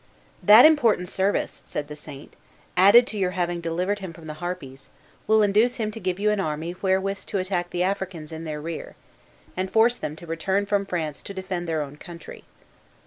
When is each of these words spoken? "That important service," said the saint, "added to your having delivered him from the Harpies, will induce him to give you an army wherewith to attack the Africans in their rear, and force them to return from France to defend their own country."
"That 0.41 0.65
important 0.65 1.09
service," 1.09 1.61
said 1.63 1.87
the 1.87 1.95
saint, 1.95 2.33
"added 2.75 3.05
to 3.05 3.19
your 3.19 3.37
having 3.37 3.61
delivered 3.61 3.99
him 3.99 4.13
from 4.13 4.25
the 4.25 4.33
Harpies, 4.41 4.89
will 5.27 5.43
induce 5.43 5.75
him 5.75 5.91
to 5.91 5.99
give 5.99 6.19
you 6.19 6.31
an 6.31 6.39
army 6.39 6.71
wherewith 6.81 7.27
to 7.27 7.37
attack 7.37 7.69
the 7.69 7.83
Africans 7.83 8.31
in 8.31 8.43
their 8.43 8.59
rear, 8.59 8.95
and 9.55 9.69
force 9.69 9.95
them 9.97 10.15
to 10.15 10.25
return 10.25 10.65
from 10.65 10.87
France 10.87 11.21
to 11.21 11.35
defend 11.35 11.67
their 11.69 11.83
own 11.83 11.97
country." 11.97 12.43